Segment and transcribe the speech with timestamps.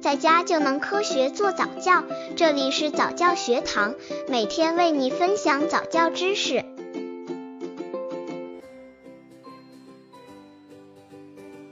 [0.00, 2.02] 在家就能科学做早教。
[2.34, 3.94] 这里是早教学堂，
[4.28, 6.64] 每天为你分享早教知识。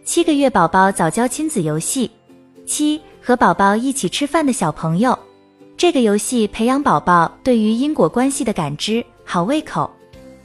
[0.04, 2.10] 七个月宝宝早教亲子游戏
[2.66, 5.18] 七，和宝宝一起吃饭的小朋友。
[5.74, 9.90] 这个游戏培养宝宝对于因果关系的感知，好胃口。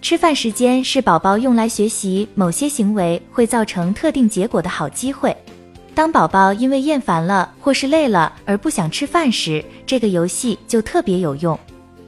[0.02, 5.36] 吃饭时间是宝宝用来学习某些行为会造成特定结果的好机会。
[5.96, 11.58] 当宝宝因为厌烦了或是累了而不想吃饭时，这个游戏就特别有用。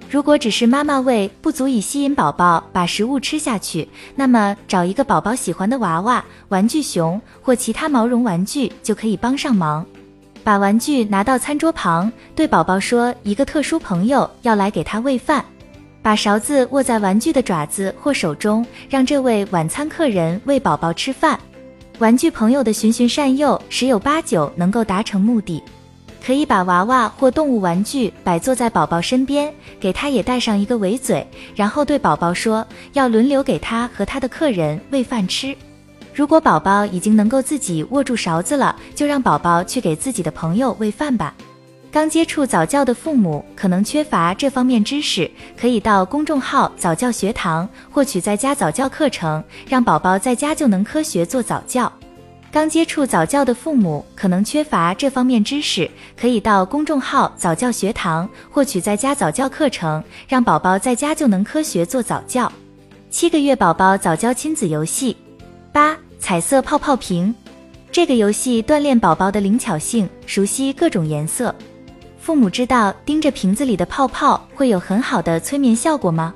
[0.10, 9.86] 如果只是妈妈喂不足以吸引宝宝把食物吃下去，那么找一个宝宝喜欢的娃娃、玩具熊或其他毛绒玩具就可以帮上忙。
[10.44, 15.44] 把玩具拿到餐桌旁，对宝宝说一个特殊朋友要来给他喂饭。
[16.02, 21.40] 把勺子握在玩具的爪子或手中，让这位晚餐客人喂宝宝吃饭。
[22.00, 25.64] 玩具朋友的循循善诱，十有八九能够达成目的。
[26.24, 35.56] 可以把娃娃或动物玩具摆坐在宝宝身边，给他也带上一个围嘴，然后对宝宝说要轮流给他和他的客人喂饭吃。
[36.14, 41.34] 如果宝宝已经能够自己握住勺子了，就让宝宝去给自己的朋友喂饭吧。
[41.96, 51.90] 刚接触早教的父母可能缺乏这方面知识，可以到公众号早教学堂获取在家早教课程，让宝宝在家就能科学做早教。
[52.52, 62.52] 刚接触早教的父母可能缺乏这方面知识，可以到公众号早教学堂获取在家早教课程，让宝宝在家就能科学做早教。
[63.10, 65.16] 七个月宝宝早教亲子游戏
[65.72, 67.34] 八彩色泡泡瓶，
[67.90, 71.56] 这个游戏锻炼宝宝的灵巧性，熟悉各种颜色。
[72.26, 76.34] 父母知道盯着瓶子里的泡泡会有很好的催眠效果吗？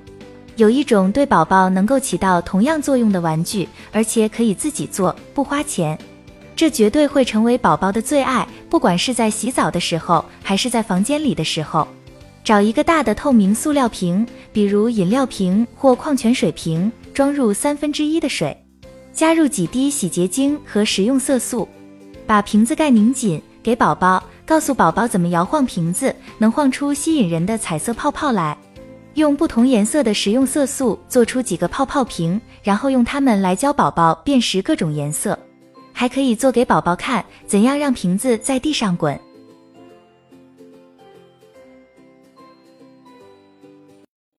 [0.56, 5.98] 有一种对宝宝能够起到同样作用的玩具，而且可以自己做，不花钱，
[6.56, 8.48] 这绝对会成为宝宝的最爱。
[8.70, 11.88] 不管是在洗澡的时候，还是在房间里的时候，
[12.44, 14.23] 找一个大的透明塑料瓶，
[14.54, 18.56] 比如饮料瓶或矿泉水瓶，装入三分之一的水，
[19.11, 21.67] 加入几滴洗洁精和食用色素，
[22.27, 24.23] 把瓶子盖拧紧，给宝宝。
[24.49, 28.58] 告诉宝宝怎么摇晃瓶子，能晃出吸引人的彩色泡泡来。
[29.14, 35.38] 用不同颜色的食用色素做出几个泡泡瓶，然后用它们来教宝宝辨识各种颜色。
[35.93, 39.20] 还可以做给宝宝看，怎样让瓶子在地上滚。